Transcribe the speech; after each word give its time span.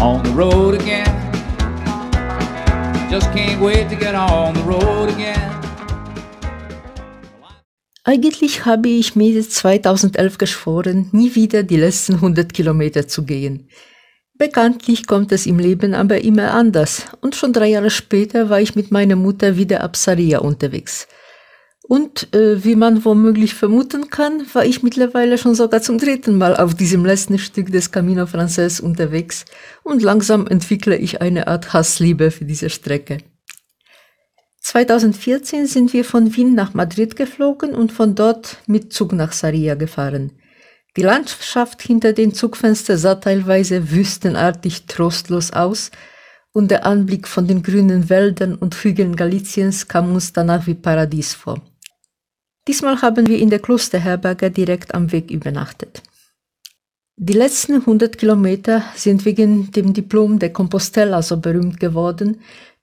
on 0.00 0.22
the 0.24 0.30
road 0.30 0.74
again. 0.80 1.06
Just 3.10 3.30
can't 3.32 3.60
wait 3.60 3.88
to 3.90 3.96
get 3.96 4.14
on 4.14 4.54
the 4.54 4.62
road 4.62 5.10
again. 5.10 5.50
Eigentlich 8.04 8.64
habe 8.64 8.88
ich 8.88 9.14
mir 9.14 9.46
2011 9.46 10.38
geschworen, 10.38 11.08
nie 11.12 11.34
wieder 11.34 11.62
die 11.62 11.76
letzten 11.76 12.14
100 12.14 12.52
Kilometer 12.54 13.06
zu 13.06 13.24
gehen. 13.24 13.68
Bekanntlich 14.38 15.06
kommt 15.06 15.32
es 15.32 15.44
im 15.44 15.58
Leben 15.58 15.92
aber 15.92 16.22
immer 16.22 16.52
anders 16.54 17.04
und 17.20 17.36
schon 17.36 17.52
drei 17.52 17.68
Jahre 17.68 17.90
später 17.90 18.48
war 18.48 18.60
ich 18.60 18.74
mit 18.74 18.90
meiner 18.90 19.16
Mutter 19.16 19.58
wieder 19.58 19.82
ab 19.82 19.96
Saria 19.96 20.38
unterwegs. 20.38 21.06
Und 21.90 22.32
äh, 22.36 22.62
wie 22.62 22.76
man 22.76 23.04
womöglich 23.04 23.54
vermuten 23.54 24.10
kann, 24.10 24.46
war 24.52 24.64
ich 24.64 24.84
mittlerweile 24.84 25.36
schon 25.38 25.56
sogar 25.56 25.82
zum 25.82 25.98
dritten 25.98 26.38
Mal 26.38 26.56
auf 26.56 26.72
diesem 26.72 27.04
letzten 27.04 27.36
Stück 27.36 27.72
des 27.72 27.90
Camino 27.90 28.26
Frances 28.26 28.78
unterwegs 28.78 29.44
und 29.82 30.00
langsam 30.00 30.46
entwickle 30.46 30.96
ich 30.96 31.20
eine 31.20 31.48
Art 31.48 31.72
Hassliebe 31.72 32.30
für 32.30 32.44
diese 32.44 32.70
Strecke. 32.70 33.18
2014 34.60 35.66
sind 35.66 35.92
wir 35.92 36.04
von 36.04 36.36
Wien 36.36 36.54
nach 36.54 36.74
Madrid 36.74 37.16
geflogen 37.16 37.74
und 37.74 37.90
von 37.90 38.14
dort 38.14 38.58
mit 38.68 38.92
Zug 38.92 39.12
nach 39.12 39.32
Saria 39.32 39.74
gefahren. 39.74 40.30
Die 40.96 41.02
Landschaft 41.02 41.82
hinter 41.82 42.12
den 42.12 42.32
Zugfenstern 42.32 42.98
sah 42.98 43.16
teilweise 43.16 43.90
wüstenartig 43.90 44.86
trostlos 44.86 45.52
aus 45.52 45.90
und 46.52 46.70
der 46.70 46.86
Anblick 46.86 47.26
von 47.26 47.48
den 47.48 47.64
grünen 47.64 48.08
Wäldern 48.08 48.54
und 48.54 48.76
Hügeln 48.76 49.16
Galiciens 49.16 49.88
kam 49.88 50.12
uns 50.14 50.32
danach 50.32 50.68
wie 50.68 50.74
Paradies 50.74 51.34
vor. 51.34 51.60
Diesmal 52.70 53.02
haben 53.02 53.26
wir 53.26 53.40
in 53.40 53.50
der 53.50 53.58
Klosterherberge 53.58 54.48
direkt 54.48 54.94
am 54.94 55.10
Weg 55.10 55.32
übernachtet. 55.32 56.04
Die 57.16 57.32
letzten 57.32 57.80
100 57.80 58.16
Kilometer 58.16 58.84
sind 58.94 59.24
wegen 59.24 59.72
dem 59.72 59.92
Diplom 59.92 60.38
der 60.38 60.52
Compostella 60.52 61.20
so 61.20 61.38
berühmt 61.38 61.80
geworden, 61.80 62.36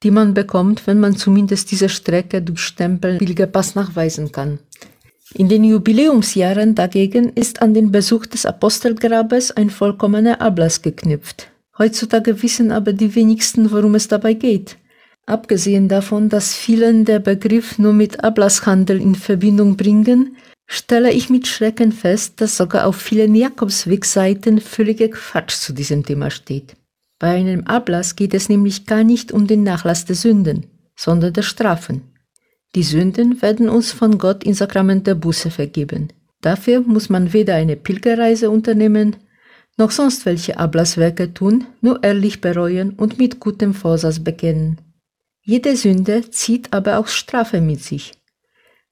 die 0.03 0.11
man 0.11 0.33
bekommt, 0.33 0.85
wenn 0.87 0.99
man 0.99 1.15
zumindest 1.15 1.71
diese 1.71 1.87
Strecke 1.87 2.41
durch 2.41 2.59
Stempel 2.59 3.17
Pilgerpass 3.17 3.75
nachweisen 3.75 4.33
kann. 4.33 4.59
In 5.33 5.47
den 5.47 5.63
Jubiläumsjahren 5.63 6.75
dagegen 6.75 7.29
ist 7.29 7.61
an 7.61 7.73
den 7.73 7.89
Besuch 7.89 8.25
des 8.25 8.45
Apostelgrabes 8.45 9.51
ein 9.51 9.69
vollkommener 9.69 10.41
Ablass 10.41 10.81
geknüpft. 10.81 11.49
Heutzutage 11.77 12.43
wissen 12.43 12.73
aber 12.73 12.91
die 12.91 13.15
wenigsten, 13.15 13.71
worum 13.71 13.95
es 13.95 14.09
dabei 14.09 14.33
geht. 14.33 14.75
Abgesehen 15.27 15.89
davon, 15.89 16.29
dass 16.29 16.55
vielen 16.55 17.03
der 17.03 17.19
Begriff 17.19 17.77
nur 17.77 17.91
mit 17.91 18.23
Ablasshandel 18.23 19.01
in 19.01 19.13
Verbindung 19.13 19.75
bringen, 19.75 20.37
stelle 20.65 21.11
ich 21.11 21.29
mit 21.29 21.47
Schrecken 21.47 21.91
fest, 21.91 22.39
dass 22.39 22.55
sogar 22.55 22.87
auf 22.87 22.95
vielen 22.95 23.35
Jakobswegseiten 23.35 24.61
völliger 24.61 25.09
Quatsch 25.09 25.57
zu 25.57 25.73
diesem 25.73 26.05
Thema 26.05 26.31
steht. 26.31 26.77
Bei 27.19 27.35
einem 27.35 27.65
Ablass 27.67 28.15
geht 28.15 28.33
es 28.33 28.47
nämlich 28.47 28.85
gar 28.85 29.03
nicht 29.03 29.33
um 29.33 29.47
den 29.47 29.63
Nachlass 29.63 30.05
der 30.05 30.15
Sünden, 30.15 30.67
sondern 30.95 31.33
der 31.33 31.41
Strafen. 31.41 32.03
Die 32.73 32.83
Sünden 32.83 33.41
werden 33.41 33.67
uns 33.67 33.91
von 33.91 34.17
Gott 34.17 34.45
im 34.45 34.53
Sakrament 34.53 35.07
der 35.07 35.15
Buße 35.15 35.51
vergeben. 35.51 36.07
Dafür 36.41 36.79
muss 36.81 37.09
man 37.09 37.33
weder 37.33 37.55
eine 37.55 37.75
Pilgerreise 37.75 38.49
unternehmen, 38.49 39.17
noch 39.75 39.91
sonst 39.91 40.25
welche 40.25 40.57
Ablasswerke 40.57 41.33
tun, 41.33 41.65
nur 41.81 42.01
ehrlich 42.01 42.39
bereuen 42.39 42.91
und 42.91 43.17
mit 43.17 43.41
gutem 43.41 43.73
Vorsatz 43.73 44.19
bekennen. 44.19 44.77
Jede 45.49 45.77
Sünde 45.77 46.29
zieht 46.29 46.73
aber 46.73 46.97
auch 46.97 47.07
Strafe 47.07 47.61
mit 47.61 47.81
sich. 47.81 48.11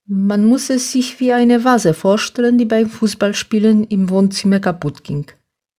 Man 0.05 0.45
muss 0.45 0.69
es 0.69 0.89
sich 0.89 1.19
wie 1.19 1.33
eine 1.33 1.65
Vase 1.65 1.93
vorstellen, 1.93 2.57
die 2.57 2.63
beim 2.63 2.89
Fußballspielen 2.89 3.83
im 3.83 4.09
Wohnzimmer 4.09 4.61
kaputt 4.61 5.03
ging. 5.03 5.25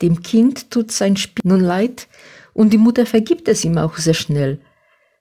Dem 0.03 0.21
Kind 0.21 0.71
tut 0.71 0.93
sein 0.93 1.17
Spiel 1.17 1.41
nun 1.47 1.61
leid 1.61 2.09
und 2.53 2.75
die 2.75 2.79
Mutter 2.79 3.07
vergibt 3.07 3.49
es 3.49 3.65
ihm 3.65 3.79
auch 3.79 3.97
sehr 3.97 4.13
schnell. 4.13 4.61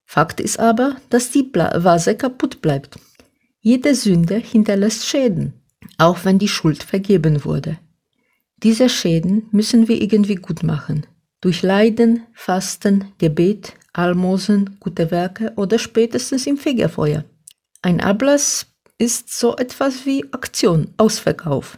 Fakt 0.05 0.41
ist 0.41 0.59
aber, 0.59 0.97
dass 1.09 1.31
die 1.31 1.49
Vase 1.53 2.15
kaputt 2.15 2.61
bleibt. 2.61 2.99
Jede 3.61 3.95
Sünde 3.95 4.35
hinterlässt 4.35 5.05
Schäden, 5.05 5.53
auch 5.97 6.25
wenn 6.25 6.37
die 6.37 6.49
Schuld 6.49 6.83
vergeben 6.83 7.45
wurde. 7.45 7.79
Diese 8.57 8.89
Schäden 8.89 9.47
müssen 9.51 9.87
wir 9.87 10.01
irgendwie 10.01 10.35
gut 10.35 10.63
machen. 10.63 11.05
Durch 11.45 11.61
Leiden, 11.61 12.23
Fasten, 12.33 13.11
Gebet, 13.19 13.73
Almosen, 13.93 14.77
gute 14.79 15.11
Werke 15.11 15.53
oder 15.57 15.77
spätestens 15.77 16.47
im 16.47 16.57
Fegefeuer. 16.57 17.23
Ein 17.83 18.01
Ablass 18.01 18.65
ist 18.97 19.31
so 19.31 19.55
etwas 19.55 20.07
wie 20.07 20.25
Aktion, 20.31 20.87
Ausverkauf. 20.97 21.77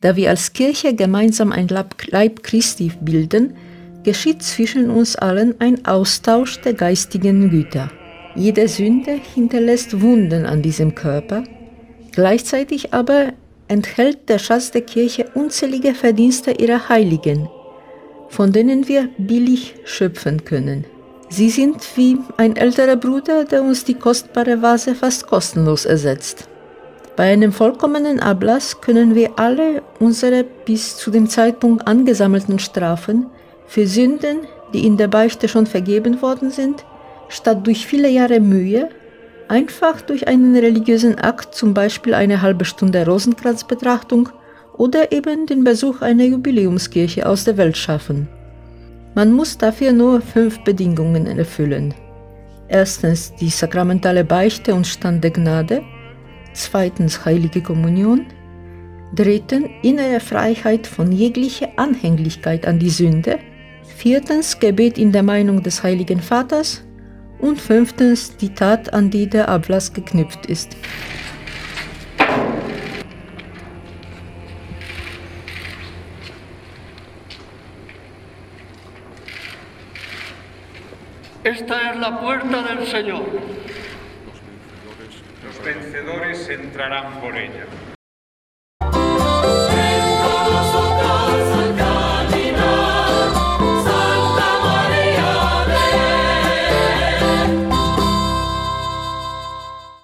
Da 0.00 0.16
wir 0.16 0.30
als 0.30 0.52
Kirche 0.52 0.96
gemeinsam 0.96 1.52
ein 1.52 1.68
Leib 1.68 2.42
Christi 2.42 2.90
bilden, 3.02 3.54
geschieht 4.02 4.42
zwischen 4.42 4.90
uns 4.90 5.14
allen 5.14 5.60
ein 5.60 5.86
Austausch 5.86 6.60
der 6.62 6.74
geistigen 6.74 7.50
Güter. 7.50 7.92
Jede 8.34 8.66
Sünde 8.66 9.20
hinterlässt 9.32 10.00
Wunden 10.00 10.44
an 10.44 10.60
diesem 10.60 10.96
Körper, 10.96 11.44
gleichzeitig 12.10 12.92
aber 12.92 13.32
enthält 13.68 14.28
der 14.28 14.40
Schatz 14.40 14.72
der 14.72 14.82
Kirche 14.82 15.30
unzählige 15.34 15.94
Verdienste 15.94 16.50
ihrer 16.50 16.88
Heiligen, 16.88 17.48
von 18.28 18.52
denen 18.52 18.88
wir 18.88 19.08
billig 19.18 19.74
schöpfen 19.84 20.44
können. 20.44 20.84
Sie 21.28 21.50
sind 21.50 21.84
wie 21.96 22.18
ein 22.36 22.56
älterer 22.56 22.96
Bruder, 22.96 23.44
der 23.44 23.62
uns 23.62 23.84
die 23.84 23.94
kostbare 23.94 24.62
Vase 24.62 24.94
fast 24.94 25.26
kostenlos 25.26 25.84
ersetzt. 25.84 26.48
Bei 27.16 27.32
einem 27.32 27.52
vollkommenen 27.52 28.20
Ablass 28.20 28.80
können 28.80 29.14
wir 29.14 29.38
alle 29.38 29.82
unsere 30.00 30.44
bis 30.44 30.96
zu 30.96 31.10
dem 31.10 31.28
Zeitpunkt 31.28 31.86
angesammelten 31.86 32.58
Strafen 32.58 33.26
für 33.66 33.86
Sünden, 33.86 34.40
die 34.72 34.86
in 34.86 34.96
der 34.96 35.08
Beichte 35.08 35.48
schon 35.48 35.66
vergeben 35.66 36.20
worden 36.22 36.50
sind, 36.50 36.84
statt 37.28 37.66
durch 37.66 37.86
viele 37.86 38.08
Jahre 38.08 38.40
Mühe, 38.40 38.88
einfach 39.48 40.00
durch 40.00 40.26
einen 40.28 40.56
religiösen 40.56 41.18
Akt, 41.18 41.54
zum 41.54 41.74
Beispiel 41.74 42.14
eine 42.14 42.42
halbe 42.42 42.64
Stunde 42.64 43.06
Rosenkranzbetrachtung 43.06 44.30
oder 44.76 45.12
eben 45.12 45.46
den 45.46 45.64
Besuch 45.64 46.02
einer 46.02 46.24
Jubiläumskirche 46.24 47.26
aus 47.26 47.44
der 47.44 47.56
Welt 47.56 47.76
schaffen. 47.76 48.28
Man 49.14 49.32
muss 49.32 49.56
dafür 49.56 49.92
nur 49.92 50.20
fünf 50.20 50.62
Bedingungen 50.64 51.26
erfüllen. 51.26 51.94
Erstens 52.68 53.32
die 53.36 53.50
sakramentale 53.50 54.24
Beichte 54.24 54.74
und 54.74 54.86
Stand 54.86 55.22
der 55.22 55.30
Gnade, 55.30 55.82
zweitens 56.52 57.24
heilige 57.24 57.62
Kommunion, 57.62 58.26
drittens 59.14 59.68
innere 59.82 60.18
Freiheit 60.18 60.86
von 60.86 61.12
jeglicher 61.12 61.68
Anhänglichkeit 61.76 62.66
an 62.66 62.78
die 62.80 62.90
Sünde, 62.90 63.38
viertens 63.96 64.58
Gebet 64.58 64.98
in 64.98 65.12
der 65.12 65.22
Meinung 65.22 65.62
des 65.62 65.82
Heiligen 65.84 66.20
Vaters 66.20 66.82
und 67.38 67.60
fünftens 67.60 68.36
die 68.36 68.54
Tat, 68.54 68.92
an 68.92 69.10
die 69.10 69.28
der 69.28 69.48
Ablass 69.48 69.92
geknüpft 69.92 70.46
ist. 70.46 70.76
Esta 81.44 81.90
es 81.90 81.98
la 81.98 82.20
puerta 82.22 82.62
del 82.62 82.86
Señor. 82.86 83.22
Los 85.44 85.62
vencedores 85.62 86.48
entrarán 86.48 87.20
por 87.20 87.36
ella. 87.36 87.66